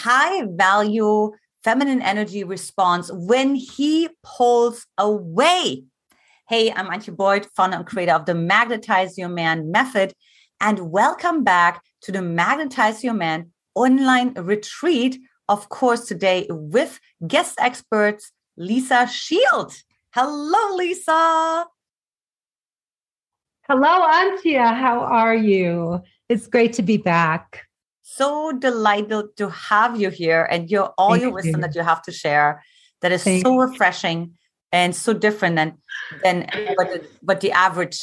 [0.00, 1.30] high value
[1.62, 5.84] feminine energy response when he pulls away.
[6.48, 10.14] Hey, I'm Antia Boyd, founder and creator of the Magnetize Your Man method,
[10.58, 15.18] and welcome back to the Magnetize Your Man online retreat.
[15.50, 19.74] Of course, today with guest experts Lisa Shield.
[20.14, 21.66] Hello, Lisa.
[23.68, 24.74] Hello, Antia.
[24.74, 26.00] How are you?
[26.30, 27.66] It's great to be back
[28.16, 31.66] so delighted to have you here and your all Thank your wisdom you.
[31.66, 32.62] that you have to share.
[33.02, 34.32] That is Thank so refreshing
[34.72, 35.78] and so different than
[36.22, 37.98] than what the, what the average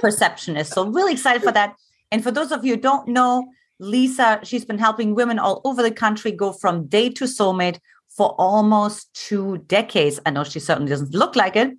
[0.00, 0.68] perception is.
[0.68, 1.76] So really excited for that.
[2.10, 3.46] And for those of you who don't know,
[3.78, 7.78] Lisa, she's been helping women all over the country go from day to soulmate
[8.16, 10.20] for almost two decades.
[10.26, 11.70] I know she certainly doesn't look like it,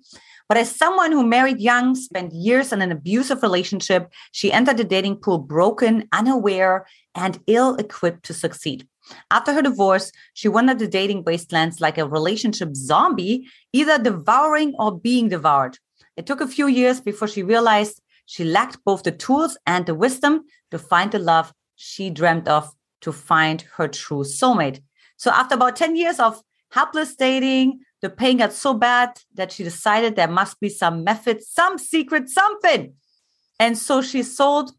[0.48, 4.84] but as someone who married young, spent years in an abusive relationship, she entered the
[4.84, 8.86] dating pool broken, unaware, and ill equipped to succeed.
[9.30, 14.98] After her divorce, she wandered the dating wastelands like a relationship zombie, either devouring or
[14.98, 15.78] being devoured.
[16.16, 19.94] It took a few years before she realized she lacked both the tools and the
[19.94, 24.80] wisdom to find the love she dreamed of to find her true soulmate.
[25.16, 26.40] So, after about 10 years of
[26.70, 31.42] helpless dating, the pain got so bad that she decided there must be some method,
[31.42, 32.92] some secret, something.
[33.58, 34.72] And so she sold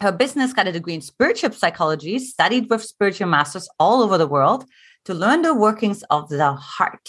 [0.00, 4.26] her business, got a degree in spiritual psychology, studied with spiritual masters all over the
[4.26, 4.64] world
[5.04, 7.06] to learn the workings of the heart.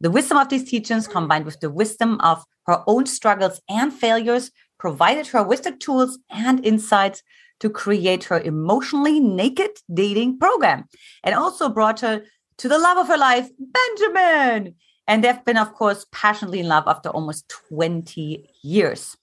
[0.00, 4.50] The wisdom of these teachings, combined with the wisdom of her own struggles and failures,
[4.80, 7.22] provided her with the tools and insights
[7.60, 10.88] to create her emotionally naked dating program
[11.22, 12.24] and also brought her
[12.58, 14.74] to the love of her life, Benjamin.
[15.08, 19.16] And they've been, of course, passionately in love after almost 20 years.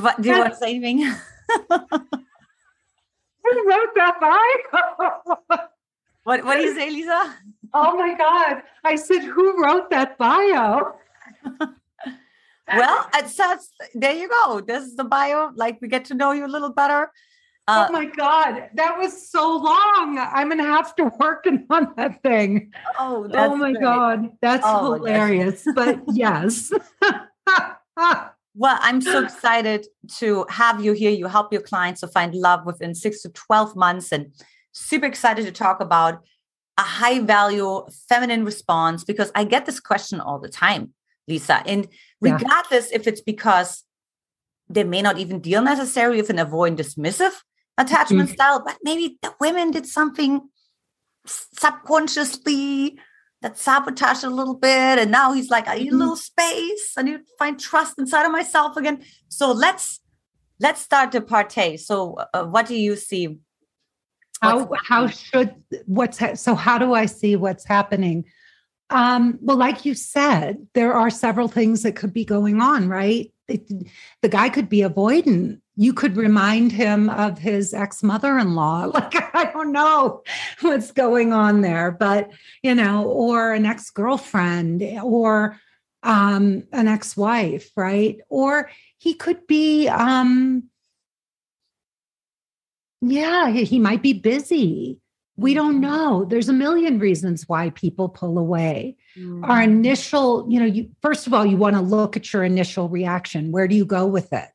[0.00, 1.04] What, do you want to say anything?
[3.44, 5.38] Who wrote that bio?
[6.24, 7.36] what, what do you say, Lisa?
[7.74, 8.62] Oh my God.
[8.82, 10.94] I said, who wrote that bio?
[12.66, 14.60] well, it says, there you go.
[14.60, 15.50] This is the bio.
[15.54, 17.12] Like we get to know you a little better.
[17.66, 20.18] Uh, oh my God, that was so long.
[20.18, 22.72] I'm gonna have to work on that thing.
[22.98, 23.82] Oh, oh my great.
[23.82, 25.66] God, that's oh, hilarious.
[25.74, 26.70] but yes.
[28.56, 29.86] Well, I'm so excited
[30.18, 31.10] to have you here.
[31.10, 34.32] You help your clients to find love within six to 12 months, and
[34.72, 36.22] super excited to talk about
[36.76, 40.92] a high value feminine response because I get this question all the time,
[41.28, 41.62] Lisa.
[41.66, 41.88] And
[42.20, 42.96] regardless yeah.
[42.96, 43.84] if it's because
[44.68, 47.32] they may not even deal necessarily with an avoidant dismissive
[47.78, 48.34] attachment mm-hmm.
[48.34, 50.48] style, but maybe the women did something
[51.26, 52.98] subconsciously
[53.42, 54.98] that sabotaged a little bit.
[54.98, 55.98] And now he's like, I need a mm-hmm.
[55.98, 56.94] little space.
[56.96, 59.02] I need to find trust inside of myself again.
[59.28, 60.00] So let's
[60.60, 61.78] let's start the partay.
[61.78, 63.38] So uh, what do you see?
[64.40, 65.54] How how should
[65.86, 68.24] what's ha- so how do I see what's happening?
[68.90, 73.32] Um, well, like you said, there are several things that could be going on, right?
[73.48, 73.70] It,
[74.22, 78.86] the guy could be avoidant you could remind him of his ex-mother-in-law.
[78.94, 80.22] Like i don't know
[80.60, 82.30] what's going on there but
[82.62, 85.58] you know or an ex-girlfriend or
[86.04, 88.18] um, an ex-wife right?
[88.28, 90.64] Or he could be um
[93.00, 95.00] yeah he might be busy.
[95.36, 95.80] We don't mm-hmm.
[95.80, 96.24] know.
[96.24, 98.96] There's a million reasons why people pull away.
[99.16, 99.44] Mm-hmm.
[99.44, 102.88] our initial you know you first of all you want to look at your initial
[102.88, 103.52] reaction.
[103.52, 104.48] Where do you go with it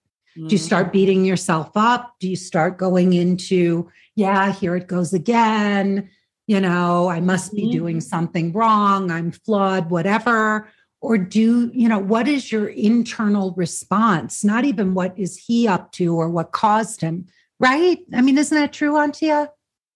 [0.48, 0.92] do you start mm-hmm.
[0.94, 2.16] beating yourself up?
[2.20, 6.10] Do you start going into, yeah, here it goes again?
[6.48, 8.08] You know, I must be doing mm-hmm.
[8.08, 9.12] something wrong.
[9.12, 10.70] I'm flawed, whatever.
[11.02, 14.44] Or do, you know, what is your internal response?
[14.44, 17.28] Not even what is he up to or what caused him,
[17.60, 18.00] right?
[18.14, 19.50] I mean, isn't that true, Antia?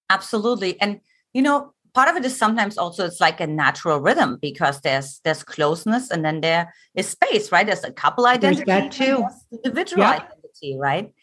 [0.10, 0.80] Absolutely.
[0.80, 1.02] And,
[1.34, 5.20] you know, part of it is sometimes also it's like a natural rhythm because there's
[5.24, 9.26] there's closeness and then there is space right there's a couple identity there's that too
[9.52, 10.28] individual yeah.
[10.54, 11.14] Identity right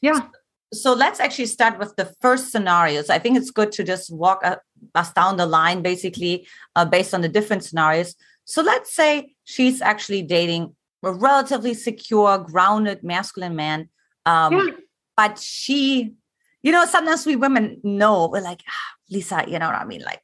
[0.00, 0.28] yeah so,
[0.72, 4.42] so, let's actually start with the first scenarios i think it's good to just walk
[4.94, 6.46] us down the line basically
[6.76, 8.14] uh, based on the different scenarios
[8.44, 13.88] so let's say she's actually dating a relatively secure grounded masculine man
[14.26, 14.74] um, yeah.
[15.16, 16.12] but she
[16.62, 20.02] you know sometimes we women know we're like ah, Lisa, you know what I mean?
[20.02, 20.22] Like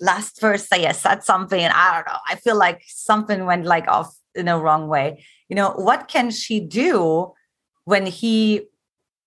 [0.00, 2.18] last Thursday, I said something, and I don't know.
[2.28, 5.24] I feel like something went like off in a wrong way.
[5.48, 7.32] You know, what can she do
[7.88, 8.66] when he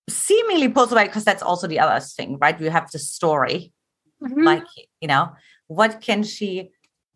[0.08, 1.06] seemingly pulls away?
[1.06, 2.60] Because that's also the other thing, right?
[2.60, 3.74] We have the story.
[4.22, 4.44] Mm-hmm.
[4.44, 4.68] Like,
[5.02, 5.32] you know,
[5.66, 6.70] what can she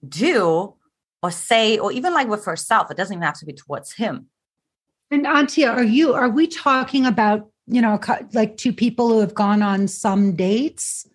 [0.07, 0.73] do
[1.21, 2.89] or say, or even like with herself?
[2.89, 4.27] It doesn't even have to be towards him.
[5.11, 7.99] And Antia, are you are we talking about you know
[8.33, 11.05] like two people who have gone on some dates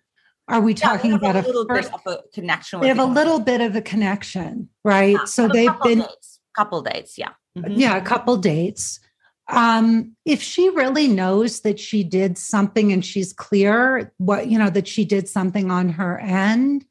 [0.47, 2.79] Are we talking yeah, about a little first, bit of a connection?
[2.79, 5.17] They have a little bit of a connection, right?
[5.19, 7.79] Yeah, so they've been dates, couple dates, yeah, mm-hmm.
[7.79, 8.99] yeah, a couple dates.
[9.47, 14.69] Um, if she really knows that she did something and she's clear what you know
[14.69, 16.85] that she did something on her end,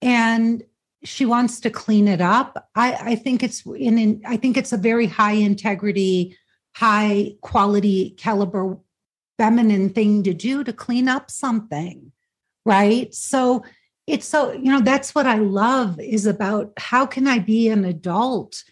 [0.00, 0.62] and
[1.02, 4.72] she wants to clean it up, I, I think it's in, in I think it's
[4.72, 6.36] a very high integrity,
[6.74, 8.78] high quality caliber
[9.36, 12.12] feminine thing to do to clean up something
[12.64, 13.14] right?
[13.14, 13.64] So
[14.06, 17.86] it's so you know that's what i love is about how can i be an
[17.86, 18.62] adult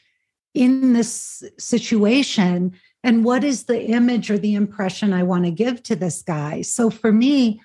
[0.53, 2.73] in this situation
[3.05, 6.63] and what is the image or the impression i want to give to this guy
[6.63, 7.61] so for me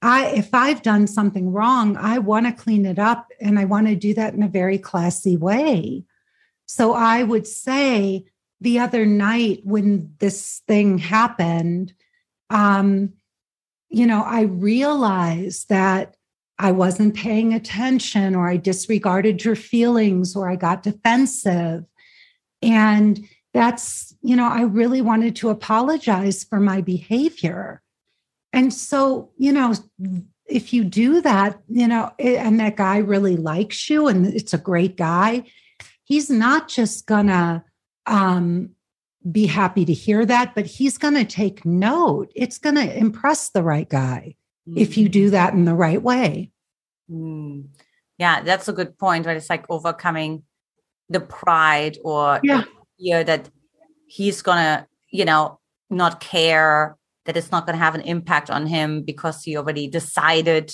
[0.00, 3.86] i if i've done something wrong i want to clean it up and i want
[3.86, 6.04] to do that in a very classy way
[6.66, 8.24] so i would say
[8.60, 11.92] the other night when this thing happened
[12.50, 13.12] um
[13.92, 16.16] you know, I realized that
[16.58, 21.84] I wasn't paying attention or I disregarded your feelings or I got defensive.
[22.62, 23.20] And
[23.54, 27.82] that's, you know, I really wanted to apologize for my behavior.
[28.52, 29.74] And so, you know,
[30.46, 34.58] if you do that, you know, and that guy really likes you and it's a
[34.58, 35.44] great guy,
[36.04, 37.64] he's not just gonna
[38.06, 38.70] um,
[39.30, 42.32] be happy to hear that, but he's to take note.
[42.34, 44.36] It's to impress the right guy
[44.68, 44.76] mm.
[44.76, 45.32] if you do mm.
[45.32, 46.50] that in the right way.
[47.10, 47.68] Mm.
[48.18, 49.26] Yeah, that's a good point.
[49.26, 49.36] Right?
[49.36, 50.42] It's like overcoming
[51.08, 52.64] the pride or yeah.
[53.02, 53.50] Fear that
[54.06, 55.58] he's going to, you know,
[55.90, 59.88] not care, that it's not going to have an impact on him because he already
[59.88, 60.72] decided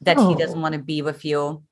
[0.00, 0.28] that oh.
[0.28, 1.62] he doesn't want to be with you.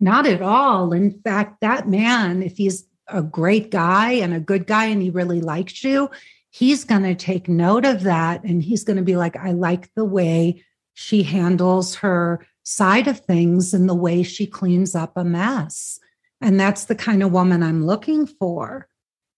[0.00, 0.92] Not at all.
[0.92, 5.10] In fact, that man, if he's a great guy and a good guy and he
[5.10, 6.10] really likes you,
[6.50, 9.92] he's going to take note of that and he's going to be like, I like
[9.94, 10.62] the way
[10.94, 15.98] she handles her side of things and the way she cleans up a mess.
[16.40, 18.88] And that's the kind of woman I'm looking for.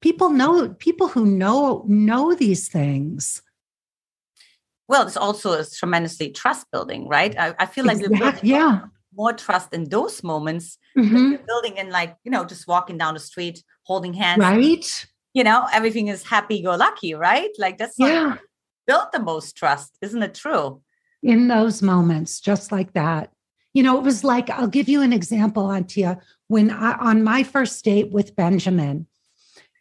[0.00, 3.42] People know people who know know these things.
[4.88, 7.36] Well, it's also a tremendously trust building, right?
[7.36, 8.50] I, I feel like exactly.
[8.50, 8.82] yeah
[9.16, 11.34] more trust in those moments mm-hmm.
[11.46, 15.66] building in like you know just walking down the street holding hands right you know
[15.72, 18.36] everything is happy go lucky right like that's yeah
[18.86, 20.80] built the most trust isn't it true
[21.22, 23.30] in those moments just like that
[23.72, 27.42] you know it was like i'll give you an example antia when I, on my
[27.42, 29.06] first date with benjamin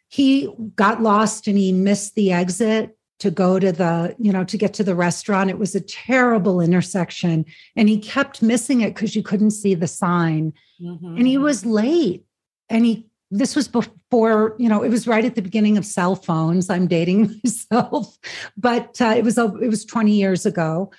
[0.08, 4.58] he got lost and he missed the exit to go to the, you know, to
[4.58, 5.50] get to the restaurant.
[5.50, 7.46] It was a terrible intersection.
[7.74, 10.52] And he kept missing it because you couldn't see the sign.
[10.80, 11.16] Mm-hmm.
[11.16, 12.24] And he was late.
[12.68, 16.14] And he, this was before, you know, it was right at the beginning of cell
[16.14, 16.68] phones.
[16.68, 18.18] I'm dating myself,
[18.56, 20.90] but uh, it was, it was 20 years ago.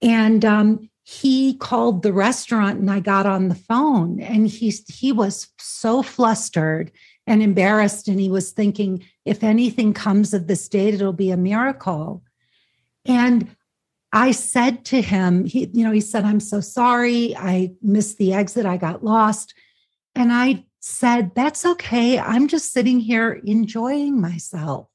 [0.00, 5.10] And um, he called the restaurant and I got on the phone and he, he
[5.10, 6.92] was so flustered
[7.26, 8.08] and embarrassed.
[8.08, 12.22] And he was thinking, if anything comes of this date, it'll be a miracle.
[13.04, 13.48] And
[14.12, 17.36] I said to him, he, you know, he said, I'm so sorry.
[17.36, 18.66] I missed the exit.
[18.66, 19.54] I got lost.
[20.14, 22.18] And I said, That's okay.
[22.18, 24.88] I'm just sitting here enjoying myself.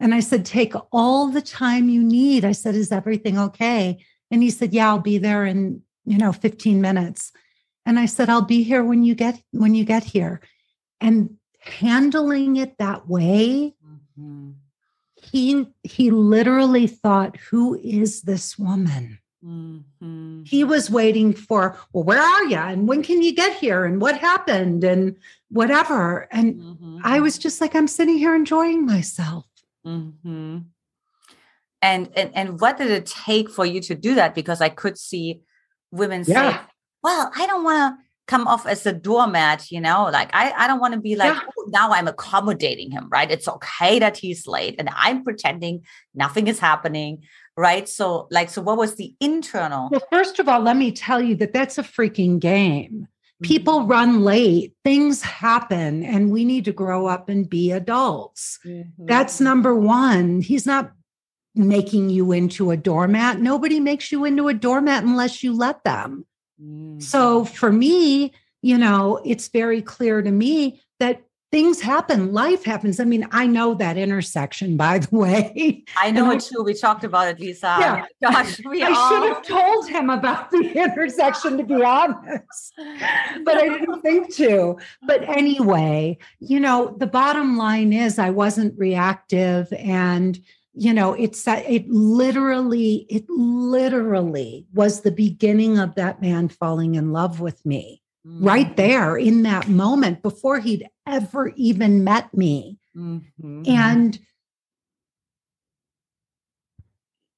[0.00, 2.44] And I said, Take all the time you need.
[2.44, 4.04] I said, Is everything okay?
[4.30, 7.32] And he said, Yeah, I'll be there in, you know, 15 minutes.
[7.86, 10.40] And I said, I'll be here when you get when you get here.
[11.00, 13.74] And handling it that way
[14.18, 14.50] mm-hmm.
[15.14, 20.42] he he literally thought who is this woman mm-hmm.
[20.44, 24.00] he was waiting for well where are you and when can you get here and
[24.00, 25.16] what happened and
[25.50, 26.98] whatever and mm-hmm.
[27.04, 29.46] i was just like i'm sitting here enjoying myself
[29.86, 30.58] mm-hmm.
[31.80, 34.98] and, and and what did it take for you to do that because i could
[34.98, 35.42] see
[35.92, 36.54] women yeah.
[36.54, 36.60] say
[37.04, 40.66] well i don't want to come off as a doormat, you know, like I, I
[40.66, 41.40] don't want to be like, yeah.
[41.58, 43.30] oh, now I'm accommodating him, right?
[43.30, 47.24] It's okay that he's late and I'm pretending nothing is happening,
[47.56, 47.88] right?
[47.88, 49.88] So, like, so what was the internal?
[49.90, 53.08] Well, first of all, let me tell you that that's a freaking game.
[53.42, 53.90] People mm-hmm.
[53.90, 58.60] run late, things happen, and we need to grow up and be adults.
[58.64, 59.06] Mm-hmm.
[59.06, 60.40] That's number one.
[60.40, 60.92] He's not
[61.54, 63.40] making you into a doormat.
[63.40, 66.24] Nobody makes you into a doormat unless you let them.
[66.98, 67.54] So mm-hmm.
[67.54, 72.98] for me, you know, it's very clear to me that things happen, life happens.
[72.98, 75.84] I mean, I know that intersection, by the way.
[75.96, 76.62] I know it too.
[76.62, 77.76] We talked about it, Lisa.
[77.78, 78.04] Yeah.
[78.22, 79.08] Gosh, we I all...
[79.08, 82.72] should have told him about the intersection, to be honest,
[83.44, 84.78] but I didn't think to.
[85.02, 90.40] But anyway, you know, the bottom line is I wasn't reactive and
[90.74, 96.94] you know it's that it literally it literally was the beginning of that man falling
[96.94, 98.44] in love with me mm-hmm.
[98.44, 103.62] right there in that moment before he'd ever even met me mm-hmm.
[103.66, 104.18] and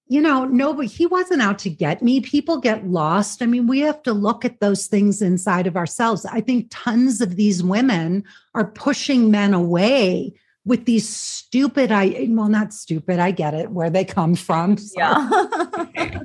[0.06, 2.20] you know, no, but he wasn't out to get me.
[2.20, 3.42] People get lost.
[3.42, 6.26] I mean, we have to look at those things inside of ourselves.
[6.26, 8.22] I think tons of these women
[8.54, 10.34] are pushing men away
[10.64, 14.92] with these stupid i well not stupid i get it where they come from so.
[14.97, 16.21] yeah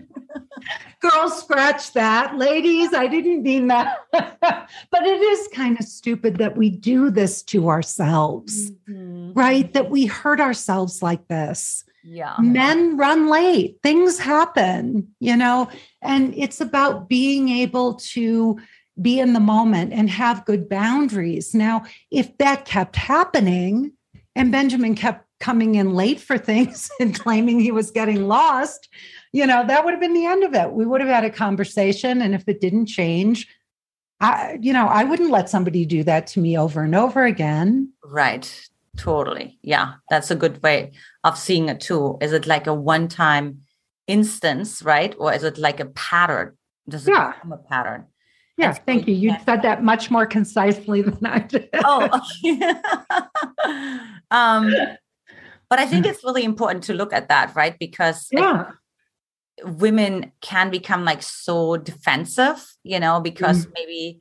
[1.00, 6.58] girls scratch that ladies i didn't mean that but it is kind of stupid that
[6.58, 9.32] we do this to ourselves mm-hmm.
[9.34, 12.36] right that we hurt ourselves like this yeah.
[12.40, 15.70] Men run late, things happen, you know,
[16.02, 18.58] and it's about being able to
[19.02, 21.54] be in the moment and have good boundaries.
[21.54, 23.94] Now, if that kept happening
[24.36, 28.90] and Benjamin kept coming in late for things and claiming he was getting lost,
[29.32, 30.72] you know, that would have been the end of it.
[30.72, 32.22] We would have had a conversation.
[32.22, 33.48] And if it didn't change,
[34.20, 37.94] I, you know, I wouldn't let somebody do that to me over and over again.
[38.04, 38.70] Right.
[38.98, 39.58] Totally.
[39.62, 39.94] Yeah.
[40.10, 40.92] That's a good way
[41.24, 42.18] of seeing it too.
[42.22, 43.62] Is it like a one time
[44.08, 45.16] instance, right?
[45.18, 46.58] Or is it like a pattern?
[46.90, 47.34] Does it yeah.
[47.34, 48.06] become a pattern?
[48.60, 49.14] Yeah, thank you.
[49.14, 51.70] You said that much more concisely than I did.
[51.76, 52.10] oh,
[54.32, 54.74] um,
[55.70, 57.80] but I think it's really important to look at that, right?
[57.80, 58.72] Because yeah.
[59.64, 64.20] women can become like so defensive, you know, because mm maybe,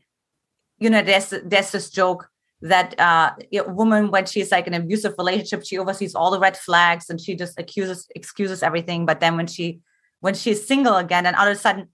[0.78, 2.28] you know, there's there's this joke
[2.62, 6.40] that uh, a woman when she's like in an abusive relationship she oversees all the
[6.40, 9.80] red flags and she just accuses excuses everything but then when she
[10.18, 11.88] when she's single again and all of a sudden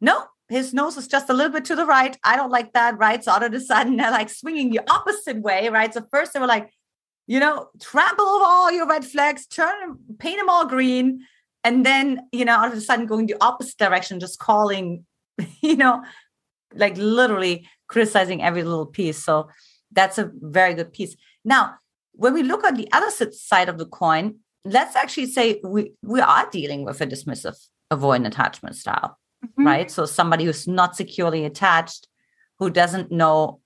[0.00, 2.16] no his nose is just a little bit to the right.
[2.22, 3.22] I don't like that right?
[3.22, 5.92] So all of a sudden they're like swinging the opposite way right?
[5.92, 6.70] So first they were like
[7.26, 11.26] you know trample over all your red flags turn paint them all green
[11.64, 15.04] and then you know all of a sudden going the opposite direction just calling
[15.60, 16.04] you know
[16.74, 19.22] like literally criticizing every little piece.
[19.22, 19.48] So
[19.92, 21.16] that's a very good piece.
[21.44, 21.74] Now,
[22.12, 26.20] when we look on the other side of the coin, let's actually say we, we
[26.20, 27.56] are dealing with a dismissive
[27.92, 29.66] avoidant attachment style, mm-hmm.
[29.66, 29.90] right?
[29.90, 32.08] So somebody who's not securely attached,
[32.58, 33.60] who doesn't know,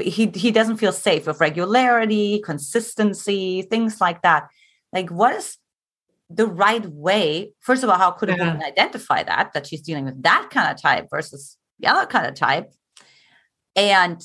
[0.00, 4.48] he, he doesn't feel safe with regularity, consistency, things like that.
[4.92, 5.56] Like, what is
[6.30, 7.52] the right way?
[7.60, 10.70] First of all, how could a woman identify that, that she's dealing with that kind
[10.70, 12.72] of type versus the other kind of type?
[13.76, 14.22] And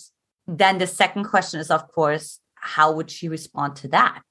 [0.48, 4.24] then the second question is, of course, how would she respond to that?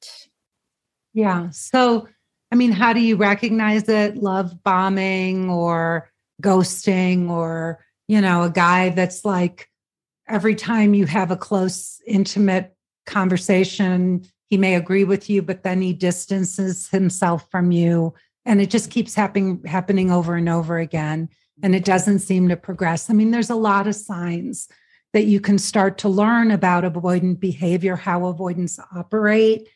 [1.15, 1.51] Yeah.
[1.51, 2.09] So,
[2.53, 4.17] I mean, how do you recognize it?
[4.17, 6.11] Love bombing or
[6.43, 9.69] ghosting or, you know, a guy that's like
[10.29, 12.75] every time you have a close, intimate
[13.07, 18.15] conversation, he may agree with you, but then he distances himself from you.
[18.45, 21.29] And it just keeps happening happening over and over again.
[21.63, 23.11] And it doesn't seem to progress.
[23.11, 24.69] I mean, there's a lot of signs
[25.13, 29.69] that you can start to learn about avoidant behavior, how avoidance operate.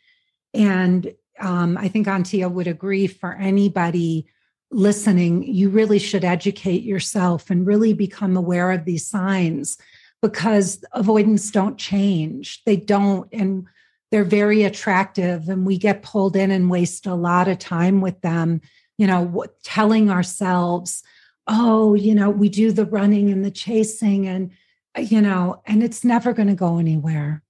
[0.54, 4.26] And um, I think Antia would agree for anybody
[4.72, 9.78] listening, you really should educate yourself and really become aware of these signs
[10.20, 12.62] because avoidance don't change.
[12.64, 13.28] They don't.
[13.32, 13.66] And
[14.10, 18.20] they're very attractive and we get pulled in and waste a lot of time with
[18.20, 18.60] them,
[18.98, 21.02] you know, telling ourselves,
[21.46, 24.50] oh, you know, we do the running and the chasing and
[24.98, 27.42] you know, and it's never going to go anywhere.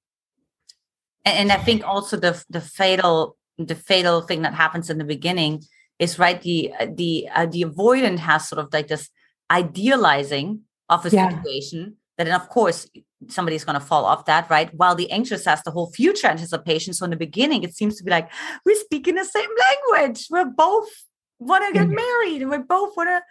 [1.24, 5.62] And I think also the the fatal the fatal thing that happens in the beginning
[6.02, 9.08] is right the the uh, the avoidant has sort of like this
[9.50, 11.28] idealizing of a yeah.
[11.30, 12.88] situation that then of course
[13.28, 16.92] somebody's going to fall off that right while the anxious has the whole future anticipation
[16.92, 18.28] so in the beginning it seems to be like
[18.66, 20.90] we're speaking the same language we're both
[21.38, 22.02] want to get mm-hmm.
[22.04, 23.22] married and we both want to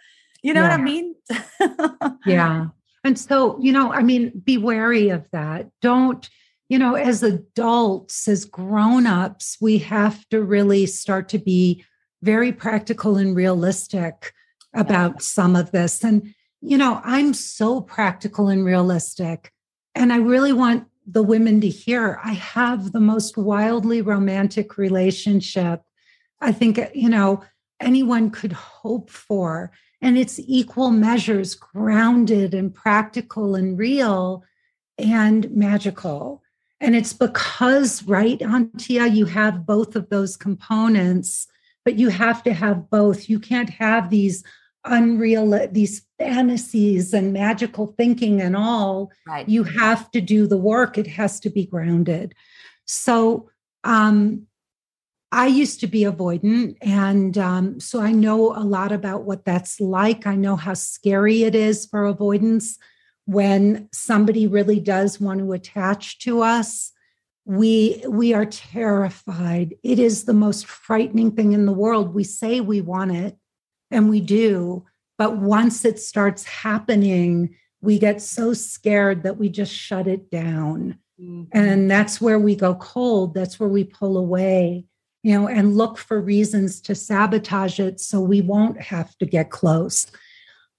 [0.42, 0.70] you know yeah.
[0.70, 1.14] what i mean
[2.26, 2.66] yeah
[3.04, 5.68] and so, you know, I mean, be wary of that.
[5.80, 6.28] Don't,
[6.68, 11.84] you know, as adults, as grown-ups, we have to really start to be
[12.22, 14.32] very practical and realistic
[14.74, 16.02] about some of this.
[16.02, 19.52] And, you know, I'm so practical and realistic.
[19.94, 25.82] And I really want the women to hear I have the most wildly romantic relationship
[26.42, 27.42] I think, you know,
[27.80, 34.44] anyone could hope for and it's equal measures grounded and practical and real
[34.98, 36.42] and magical
[36.80, 41.48] and it's because right antia you have both of those components
[41.84, 44.42] but you have to have both you can't have these
[44.84, 50.98] unreal these fantasies and magical thinking and all right you have to do the work
[50.98, 52.34] it has to be grounded
[52.84, 53.48] so
[53.84, 54.46] um
[55.34, 56.76] I used to be avoidant.
[56.82, 60.26] And um, so I know a lot about what that's like.
[60.26, 62.78] I know how scary it is for avoidance
[63.24, 66.91] when somebody really does want to attach to us.
[67.44, 69.74] We, we are terrified.
[69.82, 72.14] It is the most frightening thing in the world.
[72.14, 73.36] We say we want it,
[73.90, 74.84] and we do.
[75.18, 80.98] But once it starts happening, we get so scared that we just shut it down.
[81.20, 81.44] Mm-hmm.
[81.52, 83.34] And that's where we go cold.
[83.34, 84.86] That's where we pull away
[85.22, 89.50] you know, and look for reasons to sabotage it so we won't have to get
[89.50, 90.06] close.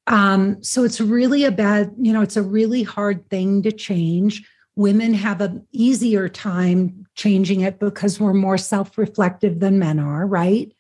[0.08, 4.46] Um, so it's really a bad, you know, it's a really hard thing to change.
[4.75, 10.25] Women have an easier time changing it because we're more self reflective than men are,
[10.25, 10.72] right?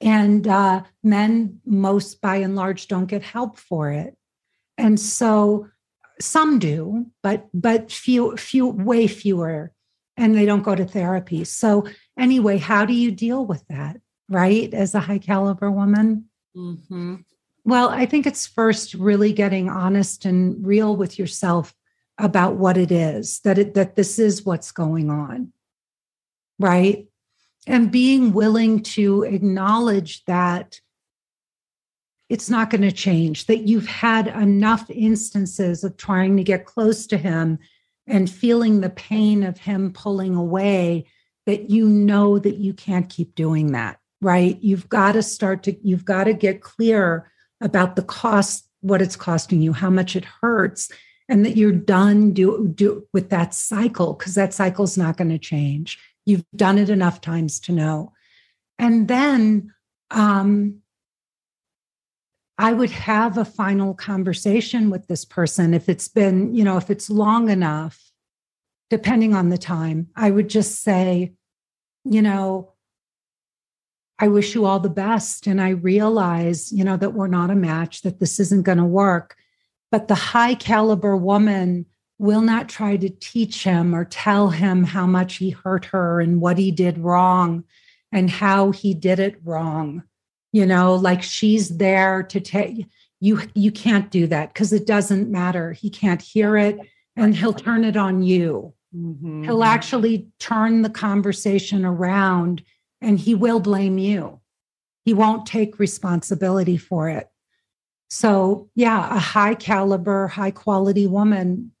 [0.00, 4.16] And uh, men, most by and large, don't get help for it.
[4.76, 5.68] And so
[6.20, 9.72] some do, but but few, few, way fewer,
[10.16, 11.44] and they don't go to therapy.
[11.44, 11.86] So
[12.18, 14.72] anyway, how do you deal with that, right?
[14.72, 16.28] As a high caliber woman?
[16.56, 17.16] Mm-hmm.
[17.64, 21.74] Well, I think it's first really getting honest and real with yourself
[22.18, 25.52] about what it is that it, that this is what's going on,
[26.58, 27.06] right?
[27.66, 30.80] And being willing to acknowledge that
[32.28, 37.06] it's not going to change, that you've had enough instances of trying to get close
[37.06, 37.58] to him
[38.06, 41.06] and feeling the pain of him pulling away
[41.46, 44.58] that you know that you can't keep doing that, right?
[44.60, 49.16] You've got to start to, you've got to get clear about the cost, what it's
[49.16, 50.90] costing you, how much it hurts,
[51.28, 55.38] and that you're done do, do with that cycle because that cycle's not going to
[55.38, 55.98] change.
[56.24, 58.12] You've done it enough times to know.
[58.78, 59.72] And then
[60.10, 60.80] um,
[62.56, 66.90] I would have a final conversation with this person if it's been, you know, if
[66.90, 68.10] it's long enough,
[68.90, 71.34] depending on the time, I would just say,
[72.04, 72.72] you know,
[74.18, 75.46] I wish you all the best.
[75.46, 78.84] And I realize, you know, that we're not a match, that this isn't going to
[78.84, 79.36] work.
[79.90, 81.86] But the high caliber woman
[82.18, 86.40] will not try to teach him or tell him how much he hurt her and
[86.40, 87.64] what he did wrong
[88.12, 90.02] and how he did it wrong.
[90.52, 92.86] You know, like she's there to take
[93.20, 95.72] you you can't do that because it doesn't matter.
[95.72, 96.78] He can't hear it
[97.16, 98.74] and he'll turn it on you.
[98.94, 99.44] Mm-hmm.
[99.44, 102.62] He'll actually turn the conversation around
[103.00, 104.40] and he will blame you.
[105.04, 107.28] He won't take responsibility for it.
[108.08, 111.72] So, yeah, a high caliber, high quality woman,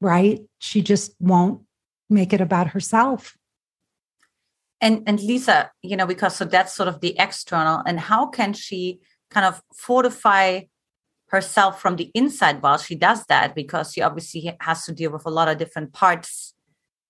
[0.00, 0.40] right?
[0.58, 1.62] She just won't
[2.08, 3.36] make it about herself.
[4.80, 8.52] And and Lisa, you know, because so that's sort of the external and how can
[8.52, 10.62] she kind of fortify
[11.28, 15.24] herself from the inside while she does that because she obviously has to deal with
[15.26, 16.54] a lot of different parts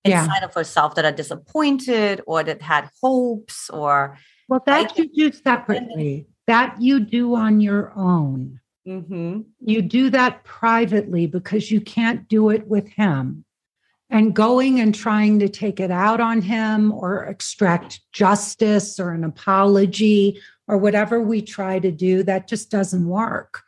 [0.04, 0.44] inside yeah.
[0.44, 4.18] of herself that are disappointed or that had hopes or
[4.48, 9.40] well that you do separately that you do on your own mm-hmm.
[9.60, 13.44] you do that privately because you can't do it with him
[14.08, 19.22] and going and trying to take it out on him or extract justice or an
[19.22, 23.62] apology or whatever we try to do that just doesn't work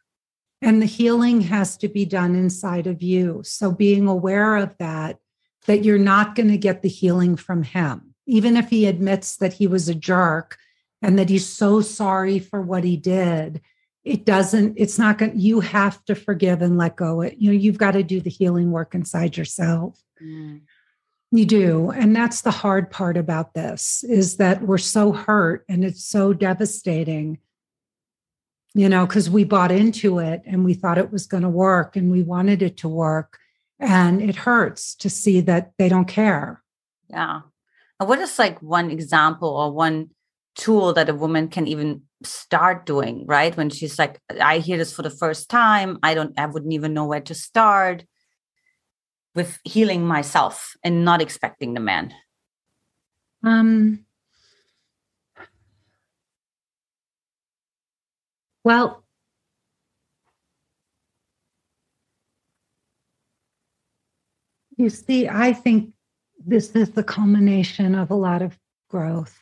[0.62, 3.42] and the healing has to be done inside of you.
[3.44, 5.18] So being aware of that,
[5.66, 9.54] that you're not going to get the healing from him, even if he admits that
[9.54, 10.56] he was a jerk
[11.02, 13.60] and that he's so sorry for what he did.
[14.04, 17.36] It doesn't, it's not going you have to forgive and let go it.
[17.38, 20.00] You know, you've got to do the healing work inside yourself.
[20.22, 20.62] Mm.
[21.30, 21.90] You do.
[21.90, 26.32] And that's the hard part about this is that we're so hurt and it's so
[26.32, 27.38] devastating
[28.74, 31.96] you know, because we bought into it and we thought it was going to work
[31.96, 33.38] and we wanted it to work.
[33.78, 36.62] And it hurts to see that they don't care.
[37.08, 37.40] Yeah.
[37.98, 40.10] What is like one example or one
[40.54, 43.56] tool that a woman can even start doing, right?
[43.56, 45.98] When she's like, I hear this for the first time.
[46.02, 48.04] I don't, I wouldn't even know where to start
[49.34, 52.12] with healing myself and not expecting the man.
[53.42, 54.04] Um,
[58.64, 59.04] Well,
[64.76, 65.92] you see, I think
[66.44, 69.38] this is the culmination of a lot of growth.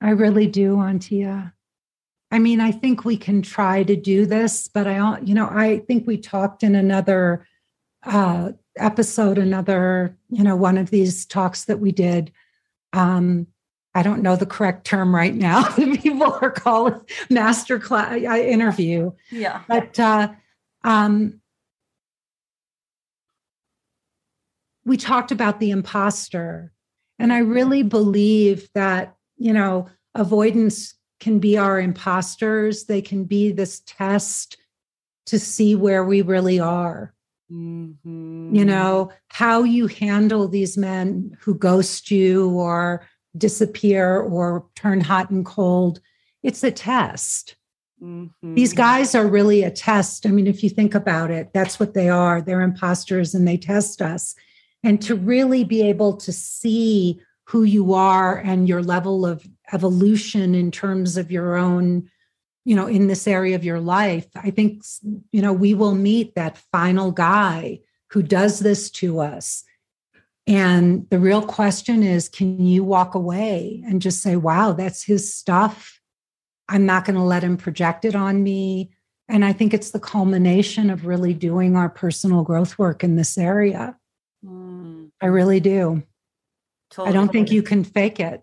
[0.00, 1.52] I really do, Antia.
[2.30, 5.78] I mean, I think we can try to do this, but I, you know, I
[5.86, 7.46] think we talked in another
[8.02, 12.32] uh, episode, another, you know, one of these talks that we did
[12.92, 13.46] um,
[13.94, 15.70] I don't know the correct term right now.
[15.74, 19.12] People are calling master class interview.
[19.30, 19.62] Yeah.
[19.68, 20.32] But uh,
[20.84, 21.40] um,
[24.84, 26.72] we talked about the imposter
[27.18, 33.52] And I really believe that, you know, avoidance can be our imposters, they can be
[33.52, 34.56] this test
[35.26, 37.14] to see where we really are.
[37.50, 38.54] Mm-hmm.
[38.54, 45.30] You know, how you handle these men who ghost you or disappear or turn hot
[45.30, 46.00] and cold.
[46.42, 47.56] It's a test.
[48.02, 48.54] Mm-hmm.
[48.54, 50.26] These guys are really a test.
[50.26, 52.42] I mean, if you think about it, that's what they are.
[52.42, 54.34] They're imposters and they test us.
[54.82, 60.54] And to really be able to see who you are and your level of evolution
[60.54, 62.08] in terms of your own,
[62.64, 64.82] you know, in this area of your life, I think,
[65.30, 67.80] you know, we will meet that final guy
[68.10, 69.62] who does this to us.
[70.48, 75.32] And the real question is can you walk away and just say, wow, that's his
[75.32, 76.00] stuff?
[76.68, 78.90] I'm not going to let him project it on me.
[79.28, 83.38] And I think it's the culmination of really doing our personal growth work in this
[83.38, 83.96] area.
[84.44, 85.10] Mm.
[85.20, 86.02] I really do.
[86.90, 87.08] Totally.
[87.08, 88.42] I don't think you can fake it.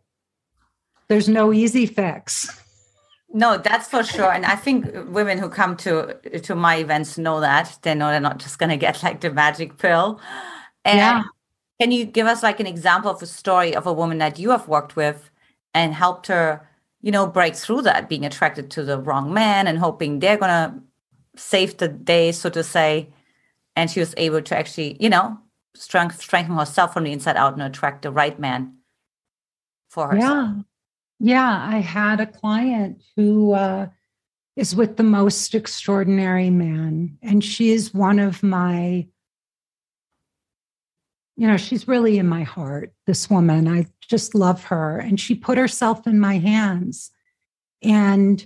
[1.07, 2.59] There's no easy fix.
[3.31, 4.31] No, that's for sure.
[4.31, 7.77] And I think women who come to to my events know that.
[7.81, 10.21] They know they're not just going to get like the magic pill.
[10.85, 11.23] And yeah.
[11.79, 14.51] can you give us like an example of a story of a woman that you
[14.51, 15.31] have worked with
[15.73, 16.67] and helped her
[17.03, 20.49] you know, break through that, being attracted to the wrong man and hoping they're going
[20.49, 20.81] to
[21.35, 23.09] save the day, so to say.
[23.75, 25.37] And she was able to actually, you know,
[25.75, 28.77] strength, strengthen herself from the inside out and attract the right man
[29.89, 30.49] for herself.
[30.55, 30.61] Yeah.
[31.19, 31.67] Yeah.
[31.69, 33.87] I had a client who uh,
[34.55, 37.17] is with the most extraordinary man.
[37.21, 39.07] And she is one of my
[41.35, 43.67] you know, she's really in my heart, this woman.
[43.67, 44.99] I just love her.
[44.99, 47.11] And she put herself in my hands.
[47.81, 48.45] And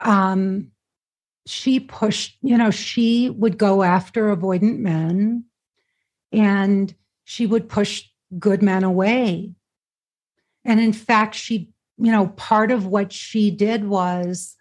[0.00, 0.68] um,
[1.46, 5.44] she pushed, you know, she would go after avoidant men
[6.32, 8.04] and she would push
[8.38, 9.52] good men away.
[10.64, 14.56] And in fact, she, you know, part of what she did was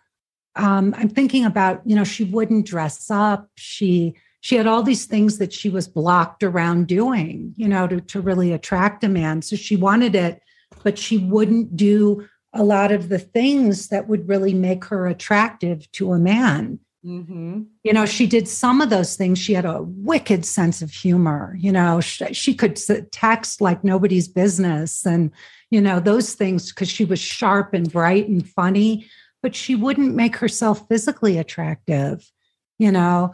[0.55, 3.49] um, I'm thinking about, you know, she wouldn't dress up.
[3.55, 8.01] She, she had all these things that she was blocked around doing, you know, to,
[8.01, 9.41] to really attract a man.
[9.41, 10.41] So she wanted it,
[10.83, 15.89] but she wouldn't do a lot of the things that would really make her attractive
[15.93, 16.79] to a man.
[17.05, 17.63] Mm-hmm.
[17.83, 19.39] You know, she did some of those things.
[19.39, 21.55] She had a wicked sense of humor.
[21.59, 22.79] You know, she, she could
[23.11, 25.31] text like nobody's business and,
[25.71, 29.07] you know, those things because she was sharp and bright and funny,
[29.41, 32.31] but she wouldn't make herself physically attractive,
[32.77, 33.33] you know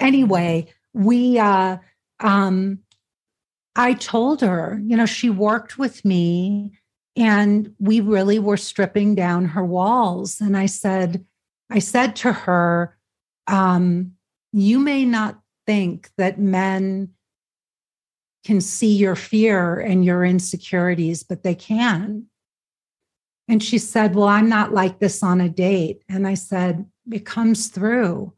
[0.00, 1.78] anyway, we uh
[2.20, 2.80] um
[3.74, 6.72] I told her, you know, she worked with me
[7.16, 10.40] and we really were stripping down her walls.
[10.42, 11.24] And I said,
[11.70, 12.98] I said to her,
[13.46, 14.12] um,
[14.52, 17.10] you may not think that men
[18.44, 22.26] can see your fear and your insecurities, but they can.
[23.48, 26.02] And she said, Well, I'm not like this on a date.
[26.08, 28.32] And I said, It comes through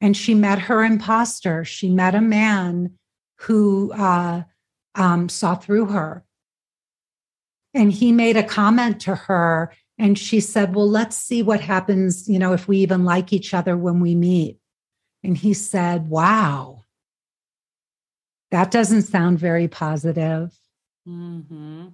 [0.00, 1.64] and she met her imposter.
[1.64, 2.98] She met a man
[3.40, 4.42] who uh,
[4.94, 6.24] um, saw through her.
[7.74, 12.28] And he made a comment to her, and she said, Well, let's see what happens,
[12.28, 14.58] you know, if we even like each other when we meet.
[15.24, 16.84] And he said, Wow,
[18.50, 20.52] that doesn't sound very positive.
[21.08, 21.88] Mm-hmm.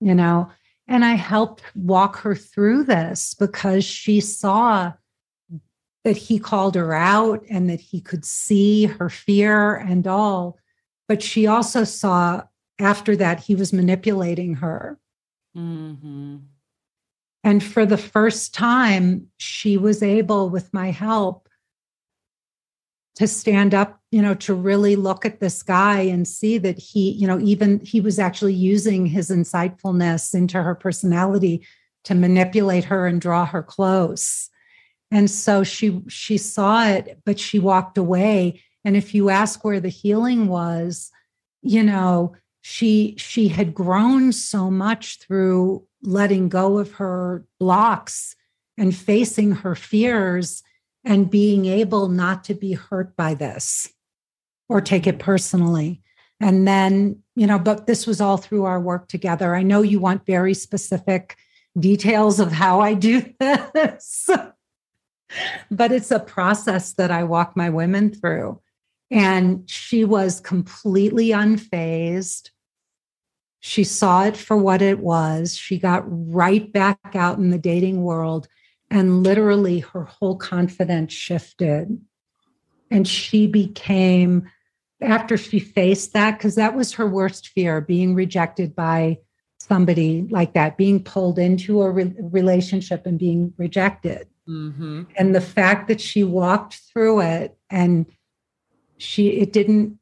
[0.00, 0.50] You know,
[0.88, 4.92] and I helped walk her through this because she saw
[6.04, 10.58] that he called her out and that he could see her fear and all.
[11.08, 12.42] But she also saw
[12.78, 14.98] after that he was manipulating her.
[15.56, 16.36] Mm-hmm.
[17.46, 21.48] And for the first time, she was able, with my help,
[23.14, 27.12] to stand up, you know, to really look at this guy and see that he,
[27.12, 31.64] you know, even he was actually using his insightfulness into her personality
[32.02, 34.50] to manipulate her and draw her close.
[35.12, 38.60] And so she she saw it but she walked away.
[38.84, 41.12] And if you ask where the healing was
[41.62, 48.36] you know she she had grown so much through letting go of her blocks
[48.78, 50.62] and facing her fears
[51.04, 53.92] and being able not to be hurt by this
[54.68, 56.02] or take it personally
[56.40, 59.98] and then you know but this was all through our work together i know you
[59.98, 61.36] want very specific
[61.78, 64.28] details of how i do this
[65.70, 68.60] but it's a process that I walk my women through.
[69.10, 72.50] And she was completely unfazed.
[73.60, 75.56] She saw it for what it was.
[75.56, 78.48] She got right back out in the dating world,
[78.90, 82.00] and literally her whole confidence shifted.
[82.90, 84.48] And she became,
[85.00, 89.18] after she faced that, because that was her worst fear being rejected by
[89.58, 94.28] somebody like that, being pulled into a re- relationship and being rejected.
[94.48, 95.04] Mm-hmm.
[95.16, 98.06] And the fact that she walked through it and
[98.98, 99.98] she, it didn't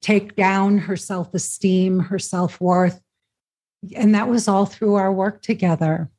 [0.00, 3.00] take down her self esteem, her self worth.
[3.94, 6.10] And that was all through our work together.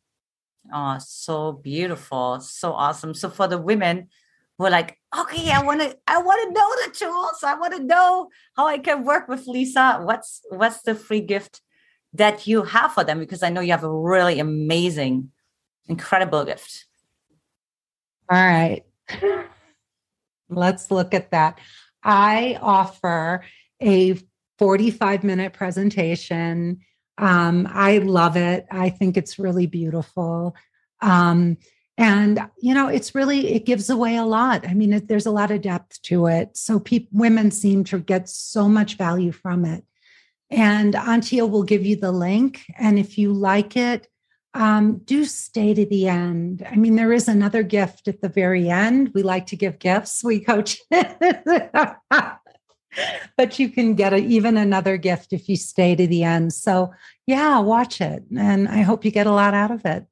[0.73, 2.39] Oh, so beautiful.
[2.39, 3.13] So awesome.
[3.13, 4.07] So for the women
[4.57, 7.43] who are like, okay, I want to, I want to know the tools.
[7.43, 9.99] I want to know how I can work with Lisa.
[10.01, 11.61] What's what's the free gift
[12.13, 13.19] that you have for them?
[13.19, 15.31] Because I know you have a really amazing,
[15.88, 16.85] incredible gift.
[18.29, 18.83] All right.
[20.49, 21.59] Let's look at that.
[22.03, 23.43] I offer
[23.81, 24.17] a
[24.57, 26.79] 45 minute presentation.
[27.17, 28.65] Um, I love it.
[28.71, 30.55] I think it's really beautiful.
[31.01, 31.57] Um,
[31.97, 34.67] and you know it's really it gives away a lot.
[34.67, 36.57] I mean it, there's a lot of depth to it.
[36.57, 39.85] So pe- women seem to get so much value from it.
[40.49, 42.65] And antia will give you the link.
[42.77, 44.07] And if you like it
[44.55, 46.65] um, do stay to the end.
[46.69, 49.11] I mean there is another gift at the very end.
[49.13, 50.23] We like to give gifts.
[50.23, 50.79] We coach
[53.38, 56.53] but you can get a, even another gift if you stay to the end.
[56.53, 56.93] So,
[57.25, 58.23] yeah, watch it.
[58.36, 60.05] And I hope you get a lot out of it.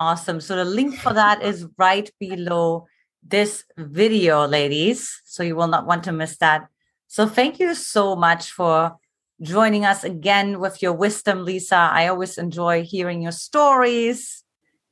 [0.00, 0.40] Awesome.
[0.40, 2.86] So, the link for that is right below
[3.22, 5.20] this video, ladies.
[5.24, 6.68] So, you will not want to miss that.
[7.08, 8.96] So, thank you so much for
[9.40, 11.76] joining us again with your wisdom, Lisa.
[11.76, 14.44] I always enjoy hearing your stories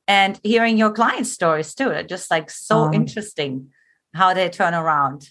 [0.07, 1.89] and hearing your client stories too.
[1.89, 3.69] They're just like so um, interesting
[4.13, 5.29] how they turn around.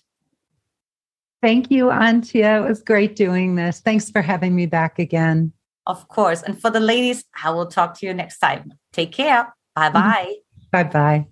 [1.43, 2.65] Thank you, Antia.
[2.65, 3.81] It was great doing this.
[3.81, 5.53] Thanks for having me back again.
[5.87, 6.43] Of course.
[6.43, 8.73] And for the ladies, I will talk to you next time.
[8.93, 9.55] Take care.
[9.75, 10.35] Bye bye.
[10.73, 11.27] Bye bye.